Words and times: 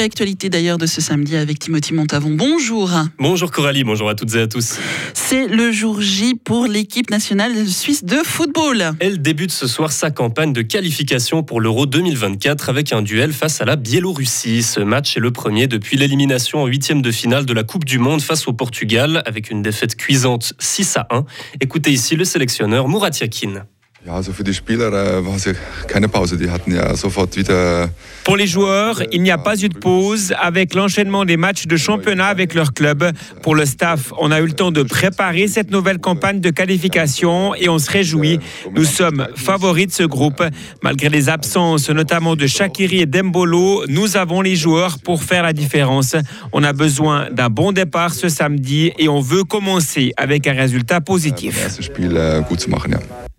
l'actualité 0.00 0.48
d'ailleurs 0.48 0.78
de 0.78 0.86
ce 0.86 1.02
samedi 1.02 1.36
avec 1.36 1.58
Timothy 1.58 1.92
Montavon. 1.92 2.30
Bonjour. 2.30 2.90
Bonjour 3.18 3.50
Coralie, 3.50 3.84
bonjour 3.84 4.08
à 4.08 4.14
toutes 4.14 4.34
et 4.34 4.40
à 4.40 4.46
tous. 4.46 4.78
C'est 5.12 5.46
le 5.46 5.72
jour 5.72 6.00
J 6.00 6.36
pour 6.42 6.66
l'équipe 6.66 7.10
nationale 7.10 7.66
suisse 7.66 8.02
de 8.02 8.16
football. 8.24 8.92
Elle 9.00 9.20
débute 9.20 9.52
ce 9.52 9.66
soir 9.66 9.92
sa 9.92 10.10
campagne 10.10 10.54
de 10.54 10.62
qualification 10.62 11.42
pour 11.42 11.60
l'Euro 11.60 11.84
2024 11.84 12.70
avec 12.70 12.94
un 12.94 13.02
duel 13.02 13.34
face 13.34 13.60
à 13.60 13.66
la 13.66 13.76
Biélorussie. 13.76 14.62
Ce 14.62 14.80
match 14.80 15.18
est 15.18 15.20
le 15.20 15.32
premier 15.32 15.66
depuis 15.66 15.98
l'élimination 15.98 16.62
en 16.62 16.66
huitième 16.66 17.02
de 17.02 17.10
finale 17.10 17.44
de 17.44 17.52
la 17.52 17.62
Coupe 17.62 17.84
du 17.84 17.98
Monde 17.98 18.22
face 18.22 18.48
au 18.48 18.54
Portugal 18.54 19.22
avec 19.26 19.50
une 19.50 19.60
défaite 19.60 19.96
cuisante 19.96 20.54
6 20.58 20.96
à 20.96 21.08
1. 21.10 21.26
Écoutez 21.60 21.90
ici 21.90 22.16
le 22.16 22.24
sélectionneur 22.24 22.88
Murat 22.88 23.10
Yakin. 23.20 23.66
Pour 28.24 28.36
les 28.38 28.46
joueurs, 28.46 29.02
il 29.12 29.22
n'y 29.22 29.30
a 29.30 29.36
pas 29.36 29.62
eu 29.62 29.68
de 29.68 29.76
pause 29.76 30.32
avec 30.40 30.74
l'enchaînement 30.74 31.26
des 31.26 31.36
matchs 31.36 31.66
de 31.66 31.76
championnat 31.76 32.28
avec 32.28 32.54
leur 32.54 32.72
club. 32.72 33.04
Pour 33.42 33.54
le 33.54 33.66
staff, 33.66 34.12
on 34.18 34.30
a 34.30 34.40
eu 34.40 34.46
le 34.46 34.52
temps 34.52 34.70
de 34.70 34.82
préparer 34.82 35.48
cette 35.48 35.70
nouvelle 35.70 35.98
campagne 35.98 36.40
de 36.40 36.48
qualification 36.48 37.54
et 37.54 37.68
on 37.68 37.78
se 37.78 37.90
réjouit. 37.90 38.40
Nous 38.74 38.84
sommes 38.84 39.28
favoris 39.36 39.88
de 39.88 39.92
ce 39.92 40.04
groupe. 40.04 40.42
Malgré 40.82 41.10
les 41.10 41.28
absences, 41.28 41.90
notamment 41.90 42.36
de 42.36 42.46
Shakiri 42.46 43.00
et 43.02 43.06
Dembolo, 43.06 43.84
nous 43.86 44.16
avons 44.16 44.40
les 44.40 44.56
joueurs 44.56 44.98
pour 44.98 45.22
faire 45.22 45.42
la 45.42 45.52
différence. 45.52 46.16
On 46.54 46.64
a 46.64 46.72
besoin 46.72 47.28
d'un 47.30 47.50
bon 47.50 47.72
départ 47.72 48.14
ce 48.14 48.30
samedi 48.30 48.92
et 48.98 49.10
on 49.10 49.20
veut 49.20 49.44
commencer 49.44 50.14
avec 50.16 50.46
un 50.46 50.54
résultat 50.54 51.02
positif. 51.02 51.68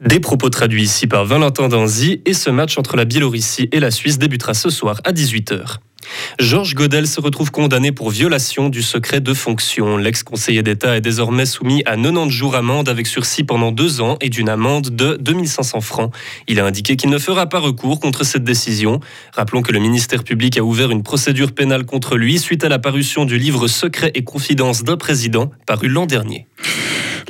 Des 0.02 0.20
propos 0.20 0.50
traduits 0.50 0.82
ici 0.82 1.05
par 1.05 1.26
Valentin 1.26 1.70
Danzi 1.70 2.23
et 2.26 2.34
ce 2.34 2.50
match 2.50 2.76
entre 2.80 2.98
la 2.98 3.05
Biélorussie 3.05 3.70
et 3.72 3.80
la 3.80 3.92
Suisse 3.92 4.18
débutera 4.18 4.55
ce 4.55 4.72
soir 4.72 5.00
à 5.04 5.12
18h. 5.12 5.78
Georges 6.40 6.73
Godel 6.73 7.05
se 7.05 7.22
retrouve 7.22 7.52
condamné 7.52 7.92
pour 7.92 8.09
violation 8.09 8.70
du 8.70 8.81
secret 8.81 9.22
de 9.22 9.31
fonction. 9.36 9.98
L'ex-conseiller 9.98 10.64
d'État 10.64 10.98
est 10.98 11.02
désormais 11.02 11.45
soumis 11.45 11.84
à 11.86 11.95
90 11.95 12.31
jours 12.31 12.56
amende 12.56 12.90
avec 12.90 13.06
sursis 13.06 13.44
pendant 13.44 13.72
deux 13.72 14.02
ans 14.02 14.17
et 14.22 14.30
d'une 14.30 14.50
amende 14.50 14.90
de 14.90 15.17
2500 15.22 15.81
francs. 15.81 16.12
Il 16.47 16.59
a 16.59 16.66
indiqué 16.66 16.95
qu'il 16.95 17.12
ne 17.12 17.20
fera 17.20 17.47
pas 17.47 17.59
recours 17.59 18.00
contre 18.00 18.23
cette 18.23 18.44
décision. 18.44 19.00
Rappelons 19.34 19.62
que 19.62 19.72
le 19.72 19.80
ministère 19.80 20.23
public 20.23 20.58
a 20.58 20.64
ouvert 20.64 20.90
une 20.90 21.03
procédure 21.03 21.52
pénale 21.52 21.86
contre 21.86 22.18
lui 22.18 22.40
suite 22.40 22.64
à 22.64 22.70
la 22.70 22.80
parution 22.80 23.25
du 23.25 23.38
livre 23.38 23.68
Secret 23.68 24.12
et 24.16 24.23
confidence 24.23 24.84
d'un 24.84 24.97
président 24.97 25.52
paru 25.68 25.88
l'an 25.88 26.08
dernier. 26.08 26.47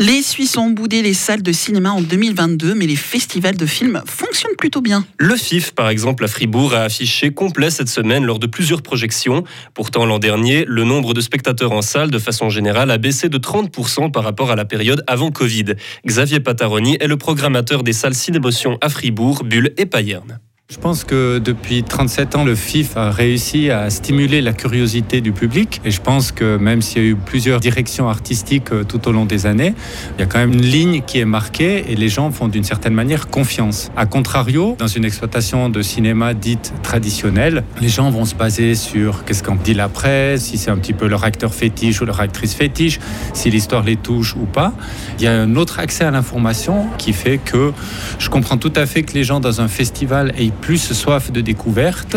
Les 0.04 0.24
Suisses 0.24 0.58
ont 0.58 0.72
boudé 0.72 1.04
les 1.04 1.14
salles 1.14 1.44
de 1.44 1.52
cinéma 1.52 1.92
en 1.92 2.02
2022, 2.02 2.74
mais 2.74 2.88
les 2.88 2.96
festivals 2.96 3.56
de 3.56 3.68
films 3.68 4.02
fonctionnent 4.08 4.56
plutôt 4.58 4.82
bien. 4.82 5.06
Le 5.20 5.36
FIF, 5.36 5.74
par 5.74 5.90
exemple, 5.90 6.26
à 6.26 6.28
Fribourg, 6.28 6.74
a 6.74 6.82
affiché 6.82 7.30
complet 7.30 7.70
cette 7.70 7.88
semaine 7.88 8.26
lors 8.26 8.40
de 8.40 8.48
plusieurs 8.48 8.82
projections. 8.82 9.44
Pourtant, 9.76 10.08
l'an 10.08 10.18
dernier, 10.18 10.66
le 10.68 10.86
nombre 10.86 11.14
de 11.14 11.22
spectateurs 11.22 11.72
en 11.72 11.84
salle, 11.84 12.10
de 12.10 12.18
façon 12.18 12.50
générale, 12.50 12.90
a 12.90 12.98
baissé 12.98 13.30
de 13.30 13.38
30% 13.38 14.10
par 14.10 14.24
rapport 14.24 14.50
à 14.50 14.56
la 14.56 14.66
période 14.66 15.04
avant 15.06 15.30
Covid. 15.30 15.76
Xavier 16.08 16.40
Pataroni 16.40 16.98
est 17.00 17.06
le 17.06 17.18
programmateur 17.18 17.84
des 17.84 17.94
salles 17.94 18.16
Cinémotion 18.16 18.80
à 18.82 18.90
Fribourg, 18.90 19.44
Bulle 19.44 19.72
et 19.78 19.86
Payerne. 19.86 20.40
Je 20.72 20.78
pense 20.78 21.04
que 21.04 21.38
depuis 21.40 21.84
37 21.84 22.38
ans, 22.38 22.46
le 22.46 22.56
FIF 22.56 22.96
a 22.96 23.12
réussi 23.12 23.70
à 23.70 23.90
stimuler 23.90 24.40
la 24.40 24.54
curiosité 24.54 25.20
du 25.20 25.34
public. 25.34 25.82
Et 25.84 25.92
je 25.92 26.00
pense 26.00 26.32
que 26.32 26.56
même 26.56 26.82
s'il 26.82 27.04
y 27.04 27.06
a 27.06 27.10
eu 27.10 27.16
plusieurs 27.18 27.60
directions 27.60 28.08
artistiques 28.08 28.72
euh, 28.72 28.86
tout 28.86 29.06
au 29.10 29.12
long 29.12 29.26
des 29.26 29.48
années, 29.48 29.74
il 30.18 30.22
y 30.22 30.24
a 30.24 30.28
quand 30.28 30.40
même 30.40 30.54
une 30.54 30.62
ligne 30.62 31.02
qui 31.06 31.20
est 31.20 31.26
marquée 31.26 31.84
et 31.90 31.98
les 31.98 32.08
gens 32.08 32.32
font 32.32 32.48
d'une 32.48 32.64
certaine 32.64 32.94
manière 32.94 33.28
confiance. 33.28 33.92
A 33.98 34.06
contrario, 34.06 34.78
dans 34.80 34.88
une 34.88 35.04
exploitation 35.04 35.68
de 35.68 35.82
cinéma 35.82 36.34
dite 36.34 36.72
traditionnelle, 36.84 37.66
les 37.82 37.90
gens 37.90 38.10
vont 38.10 38.24
se 38.24 38.36
baser 38.36 38.76
sur 38.76 39.26
qu'est-ce 39.26 39.44
qu'en 39.44 39.56
dit 39.56 39.74
la 39.74 39.90
presse, 39.90 40.46
si 40.46 40.58
c'est 40.58 40.72
un 40.72 40.78
petit 40.78 40.94
peu 40.94 41.08
leur 41.08 41.26
acteur 41.26 41.54
fétiche 41.54 42.00
ou 42.00 42.06
leur 42.06 42.22
actrice 42.22 42.54
fétiche, 42.54 42.98
si 43.34 43.50
l'histoire 43.50 43.84
les 43.84 43.98
touche 43.98 44.38
ou 44.38 44.46
pas. 44.46 44.72
Il 45.20 45.26
y 45.26 45.28
a 45.28 45.34
un 45.34 45.58
autre 45.58 45.80
accès 45.80 46.06
à 46.06 46.12
l'information 46.12 46.86
qui 46.98 47.12
fait 47.12 47.40
que 47.40 47.74
je 48.20 48.30
comprends 48.30 48.58
tout 48.58 48.72
à 48.78 48.86
fait 48.86 49.04
que 49.04 49.14
les 49.16 49.26
gens 49.26 49.42
dans 49.42 49.60
un 49.60 49.68
festival 49.68 50.34
aient 50.38 50.46
plus 50.62 50.94
soif 50.94 51.32
de 51.32 51.42
découverte 51.42 52.16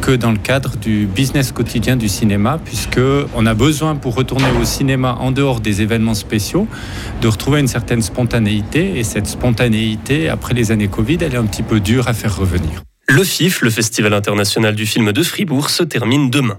que 0.00 0.10
dans 0.10 0.32
le 0.32 0.38
cadre 0.38 0.76
du 0.76 1.06
business 1.06 1.52
quotidien 1.52 1.96
du 1.96 2.08
cinéma, 2.08 2.58
puisque 2.64 3.00
on 3.34 3.46
a 3.46 3.54
besoin 3.54 3.94
pour 3.94 4.14
retourner 4.14 4.50
au 4.60 4.64
cinéma 4.64 5.16
en 5.20 5.30
dehors 5.30 5.60
des 5.60 5.82
événements 5.82 6.14
spéciaux 6.14 6.66
de 7.20 7.28
retrouver 7.28 7.60
une 7.60 7.68
certaine 7.68 8.02
spontanéité. 8.02 8.98
Et 8.98 9.04
cette 9.04 9.26
spontanéité, 9.26 10.28
après 10.28 10.54
les 10.54 10.72
années 10.72 10.88
Covid, 10.88 11.18
elle 11.20 11.34
est 11.34 11.38
un 11.38 11.46
petit 11.46 11.62
peu 11.62 11.80
dure 11.80 12.08
à 12.08 12.14
faire 12.14 12.36
revenir. 12.36 12.82
Le 13.06 13.22
FIF, 13.22 13.60
le 13.60 13.68
Festival 13.68 14.14
international 14.14 14.74
du 14.74 14.86
film 14.86 15.12
de 15.12 15.22
Fribourg, 15.22 15.68
se 15.68 15.82
termine 15.82 16.30
demain. 16.30 16.58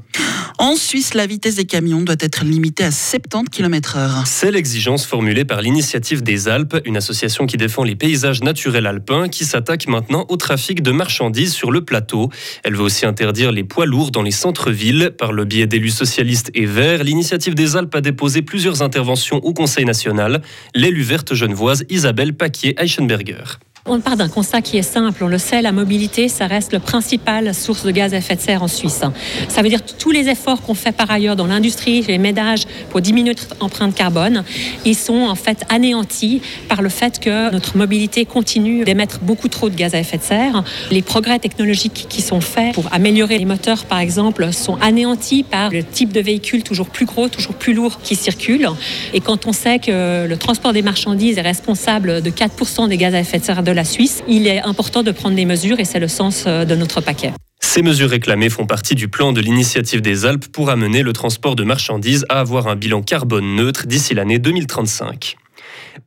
En 0.59 0.75
Suisse, 0.75 1.15
la 1.15 1.25
vitesse 1.25 1.55
des 1.55 1.65
camions 1.65 2.01
doit 2.01 2.15
être 2.19 2.45
limitée 2.45 2.83
à 2.83 2.91
70 2.91 3.49
km/h. 3.49 4.25
C'est 4.25 4.51
l'exigence 4.51 5.05
formulée 5.05 5.43
par 5.43 5.61
l'Initiative 5.61 6.21
des 6.21 6.47
Alpes, 6.47 6.79
une 6.85 6.97
association 6.97 7.47
qui 7.47 7.57
défend 7.57 7.83
les 7.83 7.95
paysages 7.95 8.41
naturels 8.43 8.85
alpins, 8.85 9.27
qui 9.27 9.43
s'attaque 9.43 9.87
maintenant 9.87 10.25
au 10.29 10.37
trafic 10.37 10.83
de 10.83 10.91
marchandises 10.91 11.53
sur 11.53 11.71
le 11.71 11.83
plateau. 11.83 12.29
Elle 12.63 12.75
veut 12.75 12.83
aussi 12.83 13.07
interdire 13.07 13.51
les 13.51 13.63
poids 13.63 13.87
lourds 13.87 14.11
dans 14.11 14.21
les 14.21 14.31
centres-villes. 14.31 15.11
Par 15.17 15.33
le 15.33 15.45
biais 15.45 15.67
d'élus 15.67 15.89
socialistes 15.89 16.51
et 16.53 16.65
verts, 16.65 17.03
l'Initiative 17.03 17.55
des 17.55 17.75
Alpes 17.75 17.95
a 17.95 18.01
déposé 18.01 18.43
plusieurs 18.43 18.83
interventions 18.83 19.37
au 19.43 19.53
Conseil 19.53 19.83
national. 19.83 20.41
L'élu 20.75 21.01
verte 21.01 21.33
genevoise 21.33 21.85
Isabelle 21.89 22.33
Paquier-Eichenberger. 22.33 23.59
On 23.87 23.99
part 23.99 24.17
d'un 24.17 24.29
constat 24.29 24.63
qui 24.63 24.77
est 24.77 24.81
simple, 24.81 25.23
on 25.23 25.27
le 25.27 25.37
sait, 25.37 25.61
la 25.61 25.71
mobilité, 25.71 26.27
ça 26.27 26.47
reste 26.47 26.73
le 26.73 26.79
principal 26.79 27.53
source 27.53 27.85
de 27.85 27.91
gaz 27.91 28.15
à 28.15 28.17
effet 28.17 28.35
de 28.35 28.41
serre 28.41 28.63
en 28.63 28.67
Suisse. 28.67 29.03
Ça 29.47 29.61
veut 29.61 29.69
dire 29.69 29.81
tous 29.99 30.09
les 30.09 30.27
efforts 30.27 30.63
qu'on 30.63 30.73
fait 30.73 30.91
par 30.91 31.11
ailleurs 31.11 31.35
dans 31.35 31.45
l'industrie, 31.45 32.01
les 32.01 32.17
ménages, 32.17 32.63
pour 32.89 32.99
diminuer 32.99 33.35
notre 33.35 33.55
empreinte 33.59 33.93
carbone, 33.93 34.43
ils 34.85 34.95
sont 34.95 35.27
en 35.27 35.35
fait 35.35 35.63
anéantis 35.69 36.41
par 36.67 36.81
le 36.81 36.89
fait 36.89 37.19
que 37.19 37.51
notre 37.51 37.77
mobilité 37.77 38.25
continue 38.25 38.85
d'émettre 38.85 39.19
beaucoup 39.19 39.49
trop 39.49 39.69
de 39.69 39.75
gaz 39.75 39.93
à 39.93 39.99
effet 39.99 40.17
de 40.17 40.23
serre. 40.23 40.63
Les 40.89 41.03
progrès 41.03 41.37
technologiques 41.37 42.07
qui 42.09 42.23
sont 42.23 42.41
faits 42.41 42.73
pour 42.73 42.91
améliorer 42.91 43.37
les 43.37 43.45
moteurs, 43.45 43.85
par 43.85 43.99
exemple, 43.99 44.51
sont 44.51 44.79
anéantis 44.81 45.43
par 45.43 45.69
le 45.69 45.83
type 45.83 46.11
de 46.11 46.21
véhicule 46.21 46.63
toujours 46.63 46.89
plus 46.89 47.05
gros, 47.05 47.29
toujours 47.29 47.53
plus 47.53 47.75
lourd 47.75 47.99
qui 48.01 48.15
circule. 48.15 48.67
Et 49.13 49.21
quand 49.21 49.45
on 49.45 49.53
sait 49.53 49.77
que 49.77 50.25
le 50.25 50.37
transport 50.37 50.73
des 50.73 50.81
marchandises 50.81 51.37
est 51.37 51.41
responsable 51.41 52.23
de 52.23 52.31
4% 52.31 52.89
des 52.89 52.97
gaz 52.97 53.13
à 53.13 53.19
effet 53.19 53.37
de 53.37 53.43
serre 53.43 53.61
de 53.61 53.74
la 53.75 53.83
Suisse, 53.83 54.23
il 54.27 54.47
est 54.47 54.61
important 54.61 55.03
de 55.03 55.11
prendre 55.11 55.35
des 55.35 55.45
mesures 55.45 55.79
et 55.79 55.85
c'est 55.85 55.99
le 55.99 56.07
sens 56.07 56.45
euh, 56.47 56.65
de 56.65 56.75
notre 56.75 57.01
paquet. 57.01 57.33
Ces 57.61 57.81
mesures 57.81 58.09
réclamées 58.09 58.49
font 58.49 58.65
partie 58.65 58.95
du 58.95 59.07
plan 59.07 59.33
de 59.33 59.41
l'initiative 59.41 60.01
des 60.01 60.25
Alpes 60.25 60.47
pour 60.47 60.69
amener 60.69 61.03
le 61.03 61.13
transport 61.13 61.55
de 61.55 61.63
marchandises 61.63 62.25
à 62.29 62.39
avoir 62.39 62.67
un 62.67 62.75
bilan 62.75 63.01
carbone 63.01 63.55
neutre 63.55 63.85
d'ici 63.85 64.13
l'année 64.13 64.39
2035. 64.39 65.35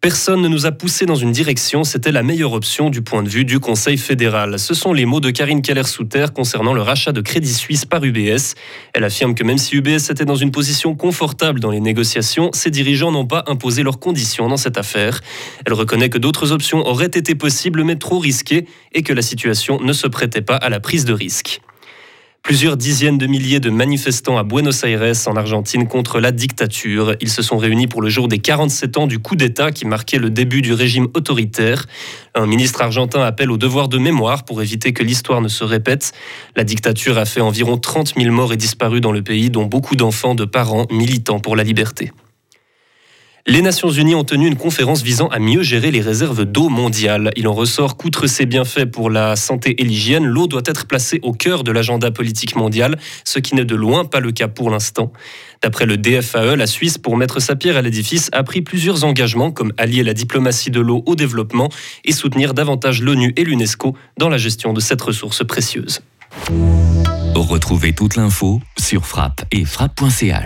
Personne 0.01 0.43
ne 0.43 0.49
nous 0.49 0.67
a 0.67 0.73
poussé 0.73 1.07
dans 1.07 1.17
une 1.17 1.33
direction, 1.33 1.83
c'était 1.83 2.13
la 2.13 2.23
meilleure 2.23 2.53
option 2.53 2.89
du 2.89 3.03
point 3.03 3.23
de 3.23 3.29
vue 3.29 3.45
du 3.45 3.59
Conseil 3.59 3.99
fédéral. 3.99 4.59
Ce 4.59 4.75
sont 4.75 4.93
les 4.93 5.07
mots 5.07 5.21
de 5.21 5.31
Karine 5.31 5.63
Keller-Souter 5.63 6.27
concernant 6.35 6.73
le 6.73 6.83
rachat 6.83 7.13
de 7.13 7.21
Crédit 7.21 7.53
Suisse 7.53 7.85
par 7.85 8.05
UBS. 8.05 8.55
Elle 8.95 9.05
affirme 9.05 9.35
que 9.35 9.43
même 9.43 9.59
si 9.59 9.77
UBS 9.77 10.11
était 10.11 10.25
dans 10.25 10.37
une 10.37 10.51
position 10.51 10.95
confortable 10.95 11.59
dans 11.59 11.71
les 11.71 11.81
négociations, 11.81 12.51
ses 12.53 12.71
dirigeants 12.71 13.11
n'ont 13.11 13.27
pas 13.27 13.45
imposé 13.47 13.83
leurs 13.83 13.99
conditions 13.99 14.49
dans 14.49 14.57
cette 14.57 14.79
affaire. 14.79 15.21
Elle 15.67 15.73
reconnaît 15.73 16.11
que 16.11 16.19
d'autres 16.19 16.53
options 16.53 16.87
auraient 16.87 17.07
été 17.07 17.35
possibles 17.35 17.83
mais 17.83 17.97
trop 17.97 18.19
risquées 18.19 18.67
et 18.93 19.03
que 19.03 19.13
la 19.13 19.23
situation 19.23 19.81
ne 19.81 19.93
se 19.93 20.07
prêtait 20.07 20.43
pas 20.43 20.57
à 20.57 20.69
la 20.69 20.81
prise 20.81 21.05
de 21.05 21.13
risque. 21.13 21.61
Plusieurs 22.43 22.79
dizaines 22.79 23.19
de 23.19 23.27
milliers 23.27 23.61
de 23.61 23.69
manifestants 23.69 24.39
à 24.39 24.43
Buenos 24.43 24.83
Aires, 24.85 25.13
en 25.27 25.37
Argentine, 25.37 25.87
contre 25.87 26.19
la 26.19 26.33
dictature. 26.33 27.15
Ils 27.21 27.29
se 27.29 27.43
sont 27.43 27.59
réunis 27.59 27.87
pour 27.87 28.01
le 28.01 28.09
jour 28.09 28.27
des 28.27 28.39
47 28.39 28.97
ans 28.97 29.07
du 29.07 29.19
coup 29.19 29.37
d'État 29.37 29.71
qui 29.71 29.85
marquait 29.85 30.19
le 30.19 30.31
début 30.31 30.63
du 30.63 30.73
régime 30.73 31.09
autoritaire. 31.13 31.85
Un 32.35 32.47
ministre 32.47 32.81
argentin 32.81 33.23
appelle 33.23 33.51
au 33.51 33.59
devoir 33.59 33.89
de 33.89 33.99
mémoire 33.99 34.45
pour 34.45 34.63
éviter 34.63 34.95
que 34.95 35.03
l'histoire 35.03 35.43
ne 35.43 35.49
se 35.49 35.63
répète. 35.63 36.13
La 36.57 36.65
dictature 36.65 37.19
a 37.19 37.27
fait 37.27 37.43
environ 37.43 37.77
30 37.77 38.15
000 38.17 38.35
morts 38.35 38.55
et 38.55 38.57
disparus 38.57 39.03
dans 39.03 39.13
le 39.13 39.23
pays, 39.23 39.51
dont 39.51 39.67
beaucoup 39.67 39.95
d'enfants 39.95 40.35
de 40.35 40.47
parents 40.47 40.87
militants 40.91 41.41
pour 41.41 41.55
la 41.55 41.65
liberté. 41.65 42.13
Les 43.51 43.63
Nations 43.63 43.89
Unies 43.89 44.15
ont 44.15 44.25
tenu 44.25 44.47
une 44.47 44.57
conférence 44.57 45.03
visant 45.03 45.29
à 45.29 45.39
mieux 45.39 45.63
gérer 45.63 45.91
les 45.91 46.03
réserves 46.03 46.45
d'eau 46.45 46.69
mondiales. 46.69 47.31
Il 47.35 47.49
en 47.49 47.55
ressort 47.55 47.97
qu'outre 47.97 48.27
ses 48.27 48.45
bienfaits 48.45 48.85
pour 48.85 49.09
la 49.09 49.37
santé 49.37 49.81
et 49.81 49.85
l'hygiène, 49.85 50.27
l'eau 50.27 50.47
doit 50.49 50.61
être 50.67 50.87
placée 50.87 51.19
au 51.23 51.33
cœur 51.33 51.65
de 51.65 51.73
l'agenda 51.73 52.11
politique 52.11 52.57
mondial, 52.57 52.99
ce 53.25 53.39
qui 53.39 53.55
n'est 53.55 53.65
de 53.65 53.75
loin 53.75 54.05
pas 54.05 54.21
le 54.21 54.33
cas 54.33 54.49
pour 54.49 54.69
l'instant. 54.69 55.15
D'après 55.63 55.87
le 55.87 55.97
DFAE, 55.97 56.57
la 56.57 56.67
Suisse, 56.67 56.99
pour 56.99 57.17
mettre 57.17 57.41
sa 57.41 57.57
pierre 57.57 57.79
à 57.79 57.83
l'édifice, 57.83 58.29
a 58.33 58.43
pris 58.43 58.61
plusieurs 58.61 59.05
engagements 59.05 59.51
comme 59.51 59.73
allier 59.79 60.03
la 60.03 60.13
diplomatie 60.13 60.71
de 60.71 60.81
l'eau 60.81 61.03
au 61.07 61.15
développement 61.15 61.71
et 62.05 62.13
soutenir 62.13 62.53
davantage 62.53 63.01
l'ONU 63.01 63.33
et 63.39 63.45
l'UNESCO 63.45 63.97
dans 64.19 64.29
la 64.29 64.37
gestion 64.37 64.75
de 64.75 64.81
cette 64.81 65.01
ressource 65.01 65.43
précieuse. 65.47 66.03
Retrouvez 67.35 67.95
toute 67.95 68.17
l'info 68.17 68.61
sur 68.79 69.07
frappe 69.07 69.43
et 69.53 69.65
frappe.ch. 69.65 70.37